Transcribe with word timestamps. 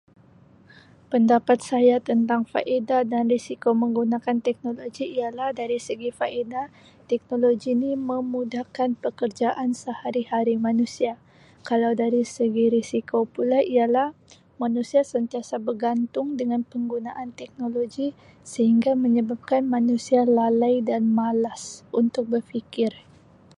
Pendapat 1.13 1.59
saya 1.69 1.95
tentang 2.09 2.41
faedah 2.53 3.01
dan 3.13 3.23
risiko 3.33 3.69
menggunakan 3.83 4.37
teknologi 4.47 5.05
ialah 5.21 5.49
dari 5.61 5.77
segi 5.87 6.09
faedah 6.19 6.67
teknologi 7.11 7.71
ni 7.83 7.91
memudahkan 8.11 8.89
pekerjaan 9.03 9.69
sehari-hari 9.83 10.55
manusia. 10.67 11.13
Kalau 11.67 11.91
dari 12.03 12.23
segi 12.35 12.65
risiko 12.75 13.17
pula 13.33 13.61
ialah 13.75 14.09
manusia 14.61 15.01
sentiasa 15.13 15.55
bergantung 15.67 16.27
dengan 16.39 16.61
penggunaan 16.71 17.29
teknologi 17.39 18.07
sehingga 18.53 18.91
menyebabkan 19.03 19.63
manusia 19.75 20.21
lalai 20.37 20.75
dan 20.89 21.03
malas 21.19 21.63
untuk 21.99 22.23
berfikir. 22.33 22.89